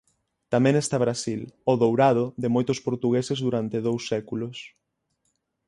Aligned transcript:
Tamén 0.53 0.75
está 0.77 0.95
Brasil, 1.05 1.41
"O 1.71 1.73
Dourado" 1.83 2.25
de 2.41 2.47
moitos 2.55 2.79
portugueses 2.87 3.39
durante 3.45 3.77
dous 3.87 4.01
séculos. 4.11 4.57